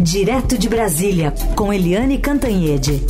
[0.00, 3.00] Direto de Brasília, com Eliane Cantanhede.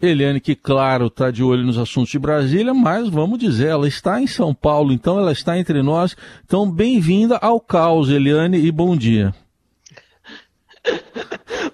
[0.00, 4.20] Eliane, que claro, está de olho nos assuntos de Brasília, mas vamos dizer, ela está
[4.20, 6.16] em São Paulo, então ela está entre nós.
[6.44, 9.34] Então, bem-vinda ao caos, Eliane, e bom dia.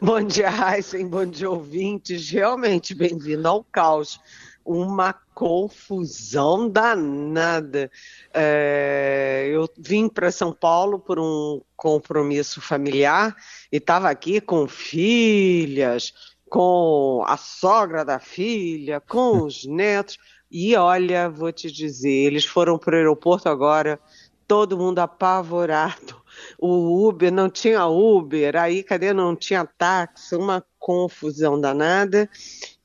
[0.02, 2.28] Bom dia, Heisen, bom dia, ouvintes.
[2.28, 4.18] Realmente bem-vindo ao caos.
[4.64, 7.88] Uma confusão danada.
[8.34, 13.36] É, eu vim para São Paulo por um compromisso familiar
[13.70, 16.12] e estava aqui com filhas,
[16.50, 20.18] com a sogra da filha, com os netos.
[20.50, 24.00] E olha, vou te dizer, eles foram para o aeroporto agora,
[24.48, 26.21] todo mundo apavorado.
[26.58, 29.12] O Uber não tinha Uber, aí cadê?
[29.12, 32.28] Não tinha táxi, uma confusão danada.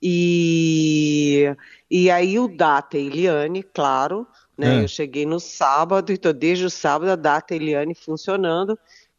[0.02, 1.46] E,
[1.90, 4.80] e aí o Data Eliane, claro, né?
[4.80, 4.84] É.
[4.84, 8.78] Eu cheguei no sábado e estou desde o sábado a Data Eliane funcionando.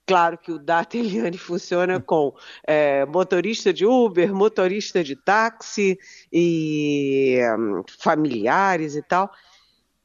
[0.09, 2.35] Claro que o Data Eliane funciona com
[2.67, 5.99] é, motorista de Uber, motorista de táxi
[6.33, 9.31] e um, familiares e tal,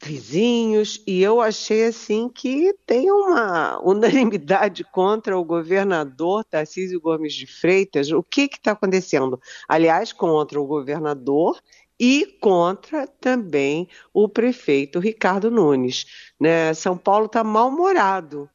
[0.04, 7.48] vizinhos, e eu achei assim que tem uma unanimidade contra o governador Tarcísio Gomes de
[7.48, 8.12] Freitas.
[8.12, 9.40] O que está acontecendo?
[9.68, 11.60] Aliás, contra o governador
[12.00, 16.06] e contra também o prefeito Ricardo Nunes.
[16.40, 16.74] Né?
[16.74, 18.50] São Paulo está mal-humorado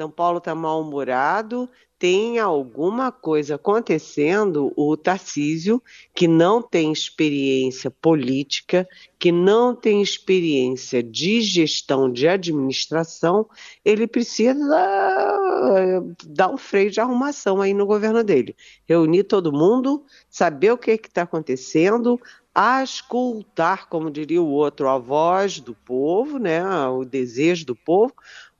[0.00, 1.68] são Paulo está mal-humorado,
[2.00, 5.82] tem alguma coisa acontecendo, o Tarcísio,
[6.14, 13.46] que não tem experiência política, que não tem experiência de gestão de administração,
[13.84, 14.54] ele precisa
[16.24, 18.56] dar um freio de arrumação aí no governo dele.
[18.88, 22.18] Reunir todo mundo, saber o que está acontecendo,
[22.82, 28.14] escutar, como diria o outro, a voz do povo, né, o desejo do povo,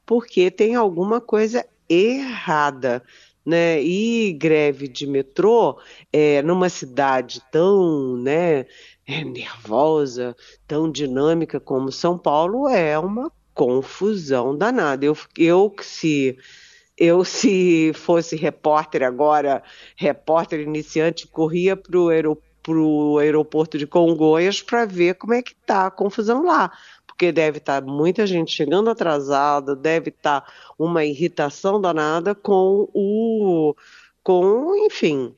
[0.04, 3.02] porque tem alguma coisa errada.
[3.44, 3.82] Né?
[3.82, 5.78] E greve de metrô,
[6.12, 8.66] é, numa cidade tão né,
[9.08, 10.36] nervosa,
[10.66, 15.04] tão dinâmica como São Paulo, é uma confusão danada.
[15.04, 16.38] Eu, eu se
[16.96, 19.62] eu se fosse repórter agora,
[19.96, 22.50] repórter iniciante, corria para o aeroporto,
[23.18, 26.70] aeroporto de Congonhas para ver como é que está a confusão lá,
[27.20, 32.88] porque deve estar tá muita gente chegando atrasada, deve estar tá uma irritação danada com
[32.94, 33.76] o,
[34.22, 35.34] com, enfim,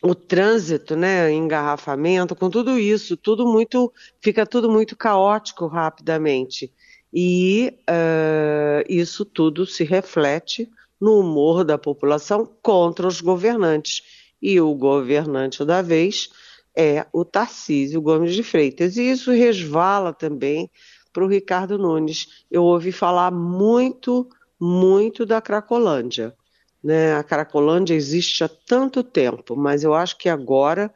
[0.00, 6.72] o trânsito, né, engarrafamento, com tudo isso, tudo muito, fica tudo muito caótico rapidamente.
[7.12, 10.70] E uh, isso tudo se reflete
[11.00, 14.02] no humor da população contra os governantes.
[14.40, 16.28] E o governante da vez
[16.76, 18.96] é o Tarcísio Gomes de Freitas.
[18.96, 20.70] E isso resvala também
[21.12, 22.44] para o Ricardo Nunes.
[22.50, 24.28] Eu ouvi falar muito,
[24.58, 26.34] muito da Cracolândia.
[26.82, 27.14] Né?
[27.14, 30.92] A Cracolândia existe há tanto tempo, mas eu acho que agora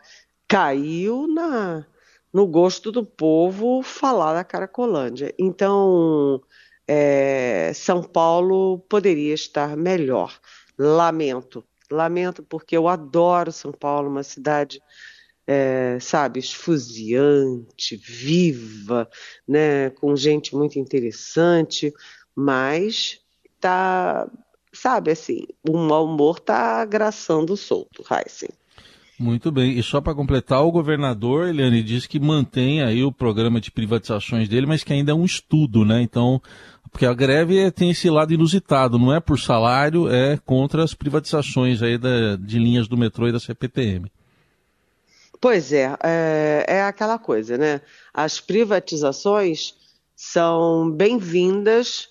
[0.49, 1.87] caiu na,
[2.33, 5.35] no gosto do povo falar da Cracolândia.
[5.39, 6.41] Então,
[6.87, 10.39] é, São Paulo poderia estar melhor.
[10.79, 14.83] Lamento, lamento porque eu adoro São Paulo, uma cidade
[15.47, 19.09] é, sabe, esfuziante, viva,
[19.47, 21.93] né, com gente muito interessante,
[22.34, 23.21] mas
[23.60, 24.28] tá,
[24.72, 28.50] sabe, assim, o mau humor tá agraçando solto, Heisen.
[29.19, 29.78] Muito bem.
[29.78, 34.49] E só para completar, o governador, Eliane, disse que mantém aí o programa de privatizações
[34.49, 36.03] dele, mas que ainda é um estudo, né?
[36.03, 36.43] Então,
[36.91, 41.81] porque a greve tem esse lado inusitado, não é por salário, é contra as privatizações
[41.81, 44.11] aí da, de linhas do metrô e da CPTM.
[45.44, 47.82] Pois é, é, é aquela coisa, né?
[48.15, 49.75] As privatizações
[50.16, 52.09] são bem-vindas,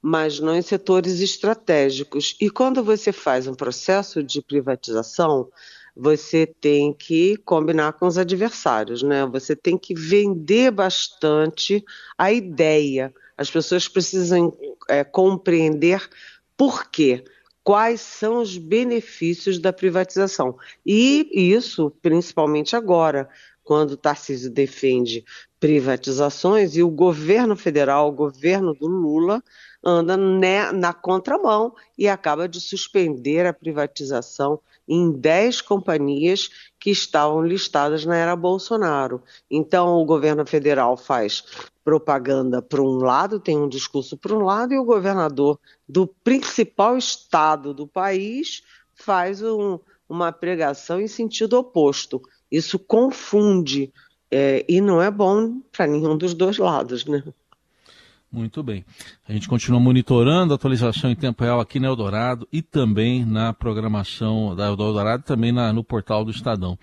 [0.00, 2.36] mas não em setores estratégicos.
[2.40, 5.48] E quando você faz um processo de privatização,
[5.96, 9.26] você tem que combinar com os adversários, né?
[9.26, 11.84] Você tem que vender bastante
[12.16, 13.12] a ideia.
[13.36, 14.56] As pessoas precisam
[14.88, 16.08] é, compreender
[16.56, 17.24] por quê
[17.66, 20.56] quais são os benefícios da privatização.
[20.86, 23.28] E isso, principalmente agora,
[23.64, 25.24] quando Tarcísio defende
[25.58, 29.42] privatizações e o governo federal, o governo do Lula,
[29.84, 36.48] anda na contramão e acaba de suspender a privatização em 10 companhias
[36.78, 39.20] que estavam listadas na era Bolsonaro.
[39.50, 41.42] Então, o governo federal faz
[41.86, 46.98] propaganda para um lado, tem um discurso para um lado, e o governador do principal
[46.98, 48.62] estado do país
[48.94, 49.78] faz um,
[50.08, 52.20] uma pregação em sentido oposto.
[52.50, 53.92] Isso confunde
[54.28, 57.22] É, e não é bom para nenhum dos dois lados, né?
[58.30, 58.84] Muito bem.
[59.28, 63.52] A gente continua monitorando a atualização em tempo real aqui na Eldorado e também na
[63.52, 66.76] programação da Eldorado e também na, no portal do Estadão.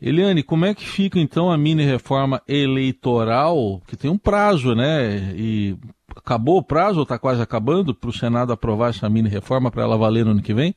[0.00, 5.32] Eliane, como é que fica então a mini reforma eleitoral, que tem um prazo, né?
[5.34, 5.76] E
[6.14, 9.82] acabou o prazo ou está quase acabando para o Senado aprovar essa mini reforma para
[9.82, 10.74] ela valer no ano que vem?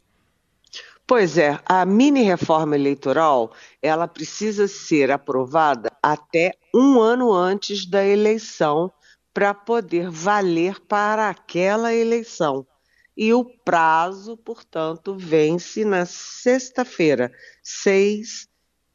[1.05, 3.51] Pois é, a mini reforma eleitoral
[3.81, 8.91] ela precisa ser aprovada até um ano antes da eleição
[9.33, 12.65] para poder valer para aquela eleição.
[13.17, 17.31] E o prazo, portanto, vence na sexta-feira,
[17.61, 18.47] 6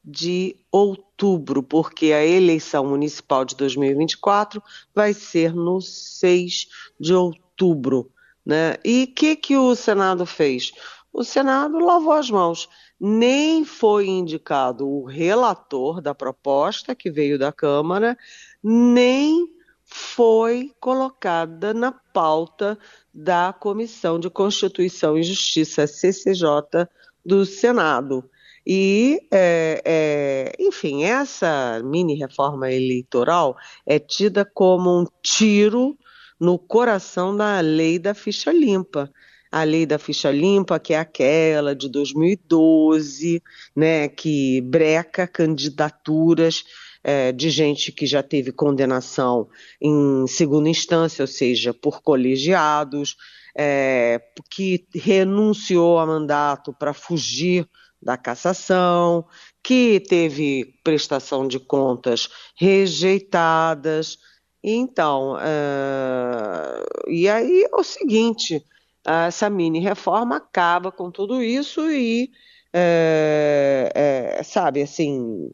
[0.05, 4.63] de outubro, porque a eleição municipal de 2024
[4.95, 6.69] vai ser no 6
[7.01, 8.11] de outubro.
[8.45, 8.77] Né?
[8.85, 10.73] E o que, que o Senado fez?
[11.13, 12.69] O Senado lavou as mãos.
[13.01, 18.17] Nem foi indicado o relator da proposta que veio da Câmara,
[18.63, 19.49] nem
[19.85, 22.79] foi colocada na pauta
[23.13, 26.89] da Comissão de Constituição e Justiça, CCJ,
[27.25, 28.29] do Senado.
[28.67, 33.57] E, é, é, enfim, essa mini reforma eleitoral
[33.87, 35.99] é tida como um tiro
[36.41, 39.11] no coração da lei da ficha limpa.
[39.53, 43.41] A lei da ficha limpa, que é aquela de 2012,
[43.77, 46.65] né, que breca candidaturas
[47.05, 49.49] é, de gente que já teve condenação
[49.81, 53.17] em segunda instância, ou seja, por colegiados,
[53.57, 54.21] é,
[54.51, 57.69] que renunciou a mandato para fugir
[58.05, 59.25] da cassação,
[59.63, 64.19] que teve prestação de contas rejeitadas.
[64.63, 68.65] Então, uh, e aí é o seguinte,
[69.05, 72.31] essa mini reforma acaba com tudo isso e,
[72.73, 75.51] é, é, sabe, assim,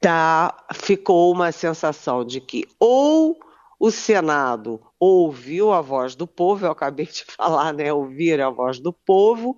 [0.00, 3.38] tá, ficou uma sensação de que ou
[3.78, 8.78] o Senado ouviu a voz do povo, eu acabei de falar, né, ouvir a voz
[8.78, 9.56] do povo,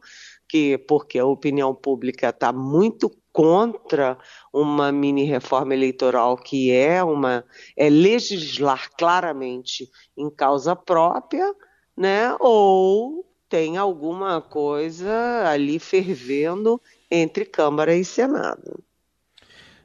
[0.49, 4.19] que porque a opinião pública está muito contra
[4.53, 7.45] uma mini reforma eleitoral que é uma
[7.77, 11.55] é legislar claramente em causa própria,
[11.97, 12.35] né?
[12.41, 16.81] Ou tem alguma coisa ali fervendo
[17.11, 18.83] entre Câmara e Senado.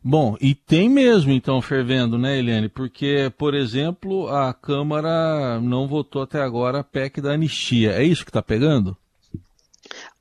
[0.05, 2.67] Bom, e tem mesmo então fervendo, né, Eliane?
[2.67, 7.91] Porque, por exemplo, a Câmara não votou até agora a PEC da anistia.
[7.93, 8.97] É isso que está pegando?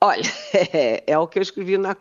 [0.04, 0.22] Olha,
[0.52, 1.96] é, é, o que eu escrevi na,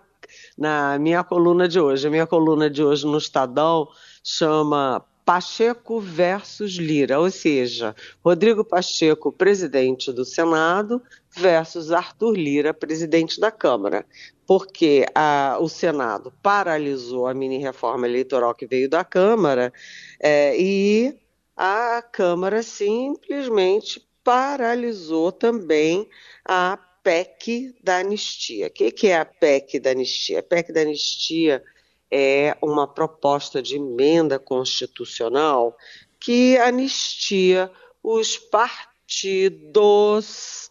[0.57, 2.07] na minha coluna de hoje.
[2.07, 3.87] A minha coluna de hoje no Estadão
[4.23, 7.95] chama Pacheco versus Lira, ou seja,
[8.25, 10.99] Rodrigo Pacheco, presidente do Senado,
[11.37, 14.03] versus Arthur Lira, presidente da Câmara,
[14.47, 19.71] porque a, o Senado paralisou a mini reforma eleitoral que veio da Câmara
[20.19, 21.15] é, e
[21.55, 26.09] a Câmara simplesmente paralisou também
[26.43, 28.67] a PEC da anistia.
[28.67, 30.39] O que, que é a PEC da anistia?
[30.39, 31.63] A PEC da anistia
[32.09, 35.75] é uma proposta de emenda constitucional
[36.19, 37.71] que anistia
[38.03, 40.69] os partidos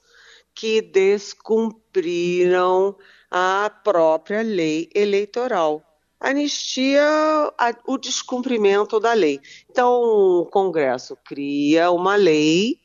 [0.54, 2.94] que descumpriram
[3.30, 5.82] a própria lei eleitoral.
[6.20, 7.02] Anistia
[7.86, 9.40] o descumprimento da lei.
[9.70, 12.78] Então, o Congresso cria uma lei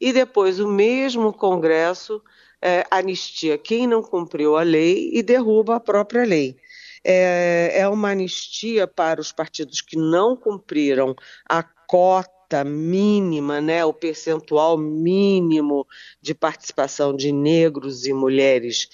[0.00, 2.20] e depois o mesmo Congresso
[2.62, 6.56] é, anistia quem não cumpriu a lei e derruba a própria lei.
[7.04, 11.16] É, é uma anistia para os partidos que não cumpriram
[11.48, 15.86] a cota mínima, né, o percentual mínimo
[16.20, 18.88] de participação de negros e mulheres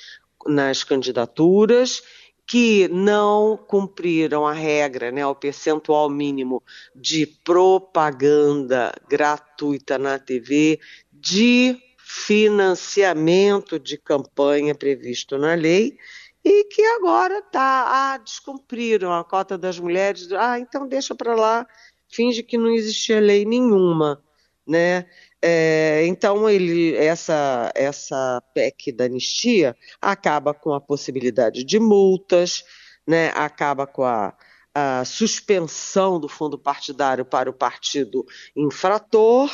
[0.46, 2.02] nas candidaturas,
[2.46, 6.62] que não cumpriram a regra, né, o percentual mínimo
[6.96, 10.80] de propaganda gratuita na TV,
[11.12, 11.78] de
[12.10, 15.98] financiamento de campanha previsto na lei
[16.42, 21.66] e que agora tá, ah, descumpriram a cota das mulheres, ah, então deixa para lá,
[22.08, 24.24] finge que não existia lei nenhuma,
[24.66, 25.04] né?
[25.42, 32.64] É, então ele, essa, essa PEC da anistia acaba com a possibilidade de multas,
[33.06, 33.32] né?
[33.34, 34.34] Acaba com a,
[34.74, 38.24] a suspensão do fundo partidário para o partido
[38.56, 39.50] infrator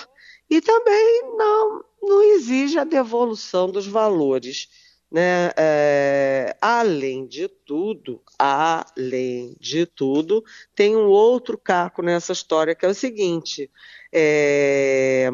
[0.49, 4.69] e também não, não exige a devolução dos valores.
[5.11, 5.53] Né?
[5.57, 10.45] É, além de tudo, além de tudo,
[10.75, 13.71] tem um outro caco nessa história que é o seguinte:
[14.13, 15.31] é,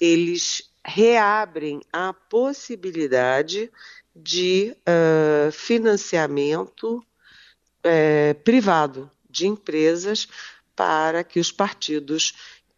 [0.00, 3.70] eles reabrem a possibilidade
[4.14, 10.28] de uh, financiamento uh, privado de empresas
[10.74, 12.34] para que os partidos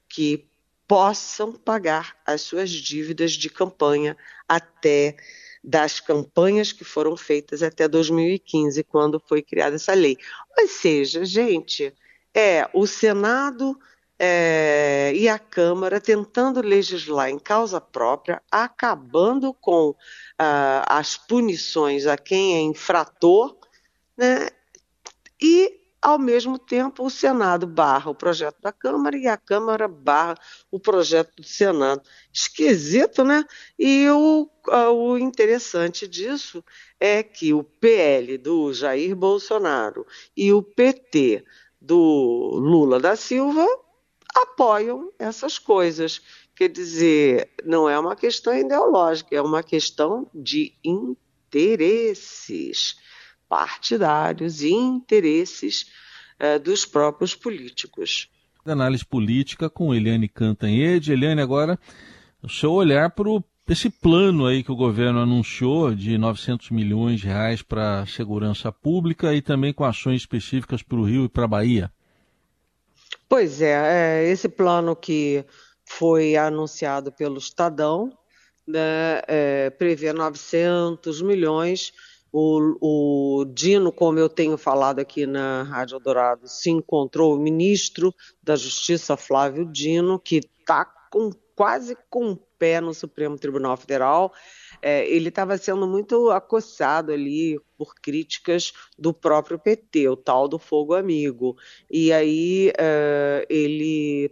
[0.08, 0.47] que
[0.88, 4.16] possam pagar as suas dívidas de campanha
[4.48, 5.14] até
[5.62, 10.16] das campanhas que foram feitas até 2015, quando foi criada essa lei.
[10.58, 11.92] Ou seja, gente,
[12.34, 13.78] é o Senado
[14.18, 19.94] é, e a Câmara tentando legislar em causa própria, acabando com
[20.38, 23.56] ah, as punições a quem é infrator,
[24.16, 24.48] né?
[25.40, 30.36] E ao mesmo tempo o Senado barra o projeto da Câmara e a Câmara barra
[30.70, 32.02] o projeto do Senado.
[32.32, 33.44] Esquisito, né?
[33.78, 34.48] E o,
[34.94, 36.64] o interessante disso
[37.00, 41.44] é que o PL do Jair Bolsonaro e o PT
[41.80, 43.66] do Lula da Silva
[44.34, 46.20] apoiam essas coisas.
[46.54, 52.28] Quer dizer, não é uma questão ideológica, é uma questão de interesses
[53.48, 55.86] partidários e interesses
[56.38, 58.28] eh, dos próprios políticos.
[58.64, 61.12] Análise política com Eliane Cantanhede.
[61.12, 61.78] Eliane, agora
[62.42, 63.28] o seu olhar para
[63.68, 68.70] esse plano aí que o governo anunciou de 900 milhões de reais para a segurança
[68.70, 71.92] pública e também com ações específicas para o Rio e para a Bahia.
[73.28, 75.44] Pois é, é, esse plano que
[75.84, 78.10] foi anunciado pelo Estadão
[78.66, 81.92] né, é, prevê 900 milhões.
[82.32, 88.14] O, o, Dino, como eu tenho falado aqui na Rádio Dourado, se encontrou o ministro
[88.42, 94.32] da Justiça, Flávio Dino, que está com, quase com o pé no Supremo Tribunal Federal
[94.80, 100.58] é, ele estava sendo muito acossado ali por críticas do próprio PT, o tal do
[100.58, 101.56] fogo amigo.
[101.90, 104.30] E aí é, ele,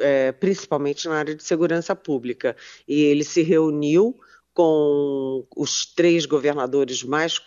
[0.00, 4.18] é, principalmente na área de segurança pública, e ele se reuniu
[4.54, 7.40] com os três governadores mais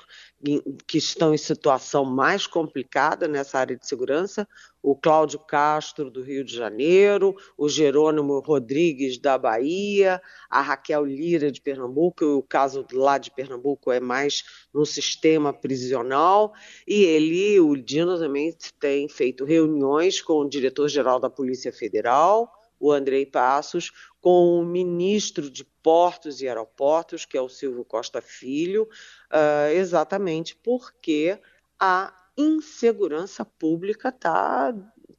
[0.85, 4.47] que estão em situação mais complicada nessa área de segurança,
[4.83, 11.51] o Cláudio Castro, do Rio de Janeiro, o Jerônimo Rodrigues, da Bahia, a Raquel Lira,
[11.51, 16.53] de Pernambuco, o caso lá de Pernambuco é mais no sistema prisional,
[16.87, 22.91] e ele, o Dino, também tem feito reuniões com o diretor-geral da Polícia Federal, o
[22.91, 23.91] Andrei Passos,
[24.21, 28.83] com o ministro de Portos e Aeroportos, que é o Silvio Costa Filho,
[29.31, 31.39] uh, exatamente porque
[31.79, 34.73] a insegurança pública está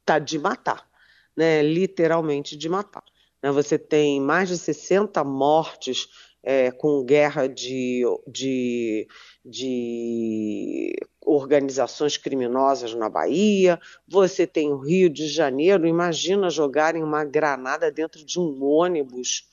[0.05, 0.89] tá de matar,
[1.35, 1.61] né?
[1.61, 3.03] literalmente de matar.
[3.41, 3.51] Né?
[3.51, 6.07] Você tem mais de 60 mortes
[6.41, 9.07] é, com guerra de, de,
[9.43, 10.95] de
[11.29, 18.25] organizações criminosas na Bahia, você tem o Rio de Janeiro, imagina jogarem uma granada dentro
[18.25, 19.47] de um ônibus,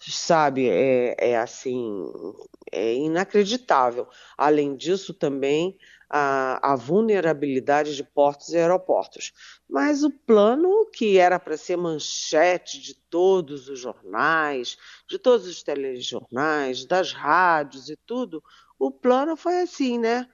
[0.00, 0.68] sabe?
[0.68, 2.10] É, é assim,
[2.72, 4.08] é inacreditável.
[4.36, 5.76] Além disso, também
[6.08, 9.32] a, a, vulnerabilidade de portos e aeroportos.
[9.68, 15.62] Mas o plano, que era para ser manchete de todos os jornais, de todos os
[15.62, 18.42] telejornais, das rádios e tudo,
[18.78, 20.28] o plano foi assim, né?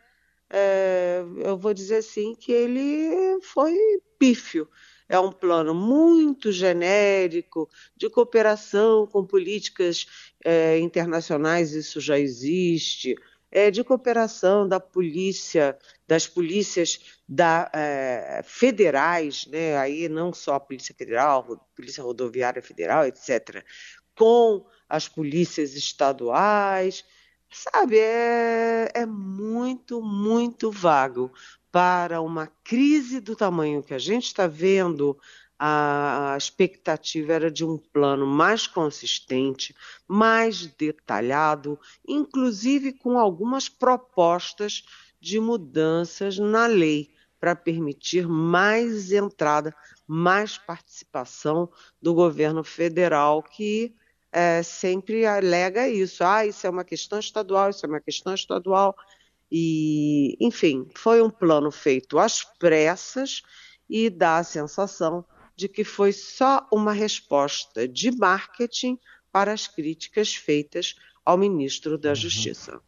[0.50, 3.75] É, eu vou dizer assim que ele foi
[4.19, 4.69] pífio.
[5.09, 10.07] É um plano muito genérico de cooperação com políticas
[10.45, 13.16] é, internacionais, isso já existe,
[13.50, 15.76] é, de cooperação da polícia,
[16.07, 23.04] das polícias da, é, federais, né, aí não só a Polícia Federal, Polícia Rodoviária Federal,
[23.04, 23.64] etc.,
[24.14, 27.04] com as polícias estaduais,
[27.50, 31.33] sabe, é, é muito, muito vago
[31.71, 35.19] para uma crise do tamanho que a gente está vendo
[35.62, 39.76] a expectativa era de um plano mais consistente,
[40.09, 41.78] mais detalhado,
[42.09, 44.83] inclusive com algumas propostas
[45.21, 49.75] de mudanças na lei para permitir mais entrada,
[50.07, 53.95] mais participação do governo federal, que
[54.32, 56.22] é, sempre alega isso.
[56.22, 58.94] Ah, isso é uma questão estadual, isso é uma questão estadual.
[59.50, 63.42] E, enfim, foi um plano feito às pressas
[63.88, 65.25] e dá a sensação
[65.56, 68.99] de que foi só uma resposta de marketing
[69.32, 70.94] para as críticas feitas
[71.25, 72.14] ao ministro da uhum.
[72.14, 72.80] Justiça.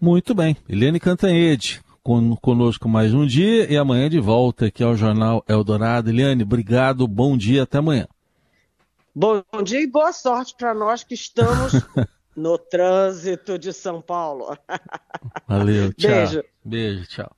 [0.00, 0.56] Muito bem.
[0.68, 6.10] Eliane Cantanhede, conosco mais um dia e amanhã de volta aqui ao Jornal Eldorado.
[6.10, 8.08] Eliane, obrigado, bom dia, até amanhã.
[9.14, 11.72] Bom dia e boa sorte para nós que estamos
[12.36, 14.56] no trânsito de São Paulo.
[15.48, 16.10] Valeu, tchau.
[16.10, 16.44] Beijo.
[16.64, 17.36] Beijo, tchau.